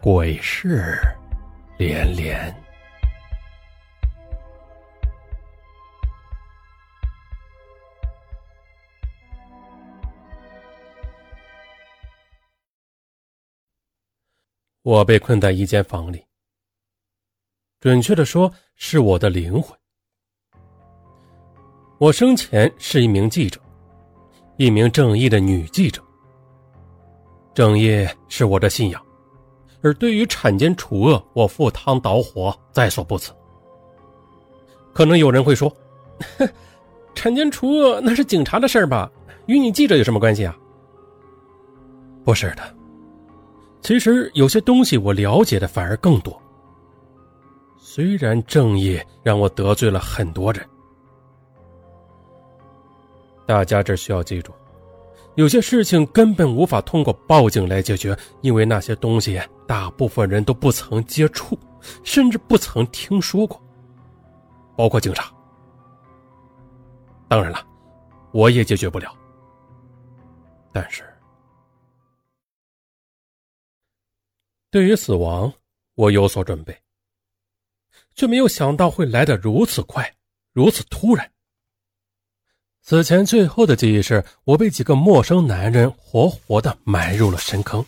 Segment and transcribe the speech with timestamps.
[0.00, 0.96] 鬼事
[1.76, 2.54] 连连。
[14.82, 16.24] 我被困在一间房里，
[17.80, 19.76] 准确的说，是我的灵魂。
[21.98, 23.60] 我生前是一名记者，
[24.56, 26.02] 一名正义的女记者。
[27.52, 29.04] 正义是我的信仰，
[29.82, 33.32] 而对于铲奸除恶，我赴汤蹈火在所不辞。
[34.92, 35.72] 可能有人会说
[37.14, 39.10] ：“铲奸除恶那是警察的事儿吧？
[39.46, 40.56] 与你记者有什么关系啊？”
[42.24, 42.62] 不是的，
[43.80, 46.36] 其实有些东西我了解的反而更多。
[47.78, 50.64] 虽然正义让我得罪了很多人。
[53.46, 54.52] 大家这需要记住，
[55.38, 61.56] 有些事情根本无法通过报警来解决，因为那些东西大部分人都不曾接触，
[62.02, 63.62] 甚至不曾听说过，
[64.76, 65.32] 包括警察。
[67.28, 67.64] 当然了，
[68.32, 69.16] 我也解决不了。
[70.72, 71.04] 但是，
[74.72, 75.52] 对于死亡，
[75.94, 76.76] 我有所准备，
[78.16, 80.12] 却没有想到会来得如此快，
[80.52, 81.30] 如此突然。
[82.88, 87.84] 死前最后的记忆是我被几个陌生男人活活的埋入了深坑。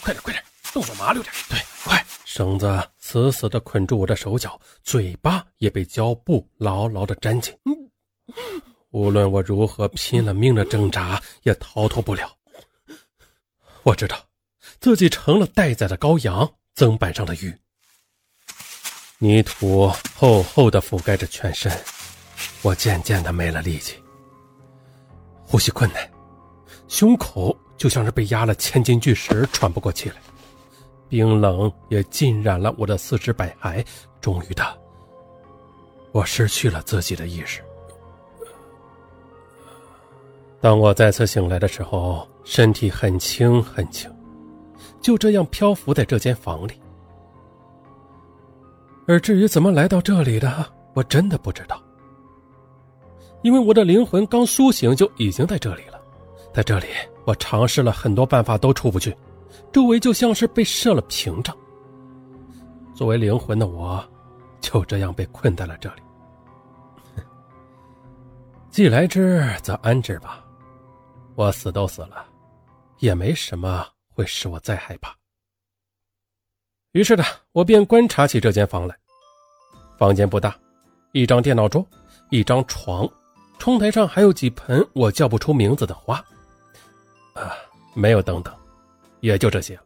[0.00, 1.32] 快点，快点，动作麻溜点。
[1.48, 2.04] 对，快！
[2.24, 7.56] 绳子死死的捆住我的手脚，嘴巴也被胶布牢牢的粘紧。
[8.90, 12.36] 无论我如何拼了命的挣扎，也逃脱不了。
[13.84, 14.20] 我知道，
[14.80, 17.56] 自己成了待宰的羔羊，砧板上的鱼。
[19.18, 21.70] 泥土厚厚的覆盖着全身。
[22.62, 23.96] 我渐渐的没了力气，
[25.44, 26.10] 呼吸困难，
[26.88, 30.16] 胸口就像是被压了千斤巨石，喘不过气来，
[31.08, 33.84] 冰冷也浸染了我的四肢百骸。
[34.20, 34.62] 终于的，
[36.12, 37.62] 我失去了自己的意识。
[40.60, 44.14] 当我再次醒来的时候，身体很轻很轻，
[45.00, 46.74] 就这样漂浮在这间房里。
[49.06, 51.82] 而至于怎么来到这里的，我真的不知道。
[53.42, 56.00] 因为我的灵魂刚苏醒就已经在这里了，
[56.52, 56.86] 在这里
[57.24, 59.16] 我尝试了很多办法都出不去，
[59.72, 61.56] 周围就像是被设了屏障。
[62.94, 64.04] 作为灵魂的我，
[64.60, 66.02] 就这样被困在了这里。
[68.70, 70.44] 既来之则安之吧，
[71.34, 72.26] 我死都死了，
[72.98, 75.16] 也没什么会使我再害怕。
[76.92, 78.94] 于是呢，我便观察起这间房来。
[79.96, 80.54] 房间不大，
[81.12, 81.86] 一张电脑桌，
[82.30, 83.08] 一张床。
[83.60, 86.16] 窗台上还有几盆我叫不出名字的花，
[87.34, 87.52] 啊，
[87.94, 88.52] 没有等等，
[89.20, 89.82] 也就这些了。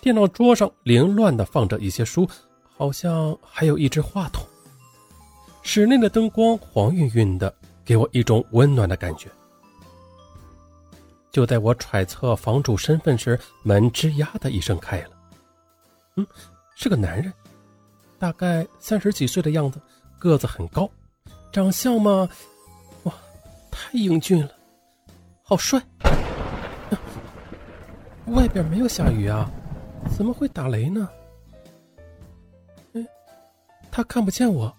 [0.00, 2.28] 电脑桌上凌乱的放着一些书，
[2.76, 4.44] 好像还有一只话筒。
[5.62, 7.54] 室内的灯光黄晕晕的，
[7.84, 9.30] 给我一种温暖的感觉。
[11.30, 15.10] 就在我揣测房主身份时，门吱呀的一声开了。
[16.16, 16.26] 嗯，
[16.74, 17.32] 是个男人，
[18.18, 19.80] 大概三十几岁的样子，
[20.18, 20.90] 个子很高。
[21.52, 22.26] 长相嘛，
[23.02, 23.12] 哇，
[23.70, 24.50] 太英俊了，
[25.42, 25.80] 好帅！
[28.28, 29.50] 外边没有下雨啊，
[30.16, 31.06] 怎么会打雷呢？
[32.94, 33.06] 哎，
[33.90, 34.74] 他看不见我，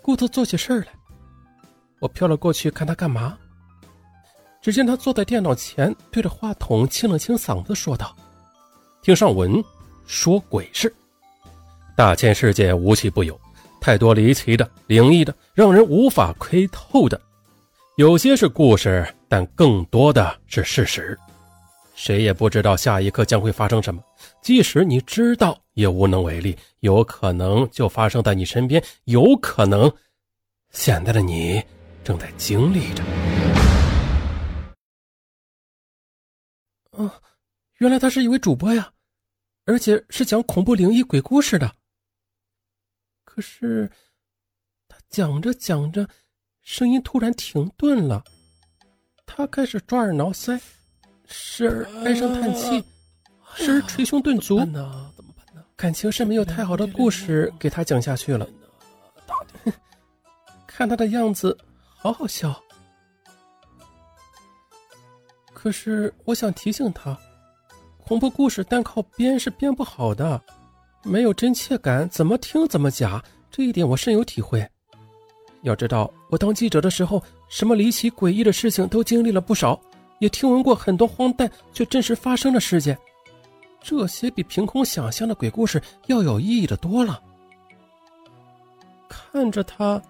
[0.00, 0.88] 故作做起事来。
[1.98, 3.36] 我飘了过去，看他干嘛？
[4.62, 8.14] 只见他坐在电脑前，对着话筒清了清嗓子，说道
[9.02, 9.62] ：“听上文
[10.06, 10.94] 说鬼事，
[11.96, 13.36] 大千世界无奇不有。”
[13.86, 17.20] 太多离奇的、灵异的，让人无法窥透的，
[17.96, 21.16] 有些是故事，但更多的是事实。
[21.94, 24.02] 谁也不知道下一刻将会发生什么，
[24.42, 26.56] 即使你知道，也无能为力。
[26.80, 29.88] 有可能就发生在你身边，有可能
[30.72, 31.62] 现在的你
[32.02, 33.04] 正在经历着。
[36.90, 37.08] 哦，
[37.78, 38.90] 原来他是一位主播呀，
[39.64, 41.72] 而且是讲恐怖灵异鬼故事的。
[43.36, 43.90] 可是，
[44.88, 46.08] 他讲着讲着，
[46.62, 48.24] 声音突然停顿了。
[49.26, 50.58] 他开始抓耳挠腮，
[51.26, 52.82] 时而唉声叹气，
[53.54, 54.58] 时而捶胸顿足。
[54.60, 55.62] 怎么办呢？
[55.76, 58.48] 感情是没有太好的故事给他讲下去了。
[60.66, 61.54] 看他的样子，
[61.94, 62.58] 好好笑。
[65.52, 67.14] 可是，我想提醒他，
[67.98, 70.42] 恐怖故事单靠编是编不好的。
[71.06, 74.68] 没有真切感，怎么听怎么假，这一点我深有体会。
[75.62, 79.80] 要知道，我当记者的时候，什么离奇诡异的事情都经历了不少，
[80.18, 82.98] 也听闻过很多荒诞却真实发生的事件。
[83.80, 87.22] 这些比凭空想象的鬼故事要有意义的多了。
[89.08, 90.02] 看着他，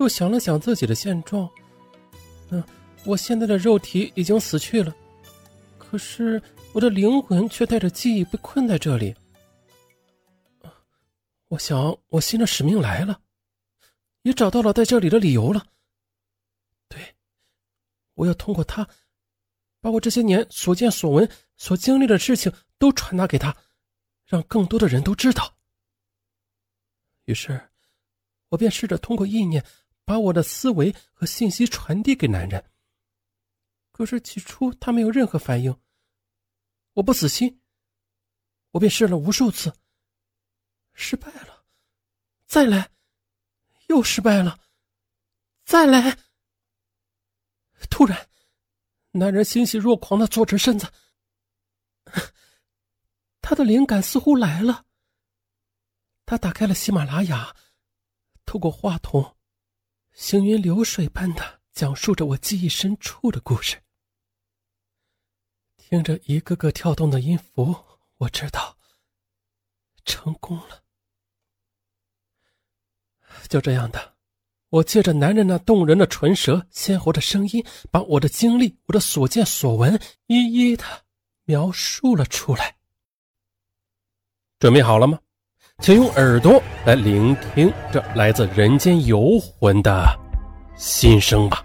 [0.00, 1.48] 又想了想自己的现状。
[2.48, 2.64] 嗯，
[3.04, 4.94] 我现在的肉体已经死去了，
[5.76, 6.40] 可是
[6.72, 9.14] 我的灵魂却带着记忆被困在这里。
[11.48, 13.22] 我想，我新的使命来了，
[14.22, 15.66] 也找到了在这里的理由了。
[16.88, 17.16] 对，
[18.14, 18.86] 我要通过他，
[19.80, 23.56] 把我这些年所见所闻、所经历的事情都传达给他，
[24.26, 25.56] 让更多的人都知道。
[27.24, 27.70] 于是，
[28.50, 29.64] 我便试着通过意念，
[30.04, 32.62] 把我的思维和信息传递给男人。
[33.90, 35.74] 可是起初他没有任何反应。
[36.92, 37.60] 我不死心，
[38.72, 39.72] 我便试了无数次。
[41.00, 41.64] 失败了，
[42.46, 42.90] 再来，
[43.86, 44.58] 又失败了，
[45.64, 46.18] 再来。
[47.88, 48.28] 突然，
[49.12, 50.92] 男人欣喜若狂的坐直身子，
[53.40, 54.86] 他的灵感似乎来了。
[56.26, 57.54] 他打开了喜马拉雅，
[58.44, 59.36] 透过话筒，
[60.12, 63.80] 行云流水般的讲述着我记忆深处的故事。
[65.76, 67.72] 听着一个个跳动的音符，
[68.16, 68.76] 我知道，
[70.04, 70.87] 成功了。
[73.48, 74.14] 就这样的，
[74.70, 80.84] 我借着男人那动人的唇舌、鲜活的声音，把我的经历、我的所见所闻一一的
[81.44, 82.76] 描述了出来。
[84.58, 85.18] 准备好了吗？
[85.80, 90.04] 请用耳朵来聆听这来自人间游魂的
[90.76, 91.64] 心声吧。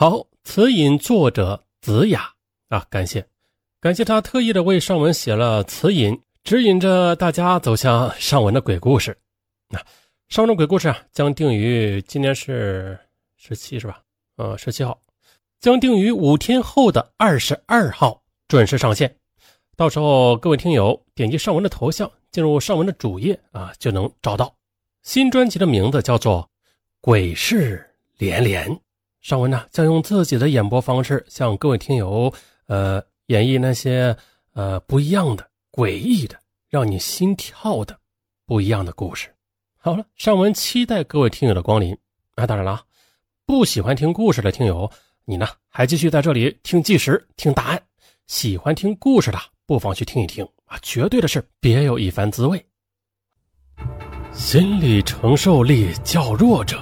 [0.00, 0.28] 好。
[0.44, 2.32] 词引作者子雅
[2.68, 3.26] 啊，感谢，
[3.80, 9.18] 感谢他特意的为上文写了词引，指引着大家走向上文的鬼故事。
[9.68, 9.78] 那
[10.28, 12.98] 上文的鬼故事啊，将定于今天是
[13.36, 14.00] 十七是吧？
[14.36, 14.98] 呃，十七号，
[15.60, 19.14] 将定于五天后的二十二号准时上线。
[19.76, 24.54] 到时候各位听友点击上文的头像，进入上文的主页啊，就能找到
[25.02, 26.42] 新专辑的名字，叫做
[27.00, 27.84] 《鬼事
[28.16, 28.70] 连连》。
[29.28, 32.32] 尚文呢，将用自己的演播方式向各位听友，
[32.66, 34.16] 呃，演绎那些
[34.54, 36.34] 呃不一样的、诡异的、
[36.70, 37.94] 让你心跳的
[38.46, 39.28] 不一样的故事。
[39.76, 41.94] 好了，尚文期待各位听友的光临。
[42.36, 42.80] 啊，当然了，
[43.44, 44.90] 不喜欢听故事的听友，
[45.26, 47.82] 你呢还继续在这里听计时、听答案。
[48.28, 52.64] 喜欢听故事的，不妨去听一听啊，绝对的是别有一番滋味。
[54.32, 56.80] 心理承受力较弱者。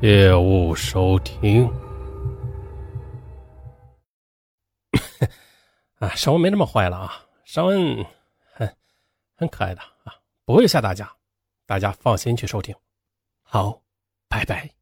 [0.00, 1.70] 切勿收听。
[6.00, 8.06] 啊，尚文没那么坏了啊，尚文
[8.54, 8.74] 很
[9.36, 10.16] 很可爱的啊，
[10.46, 11.14] 不会吓大家，
[11.66, 12.74] 大家放心去收听。
[13.42, 13.82] 好，
[14.26, 14.79] 拜拜。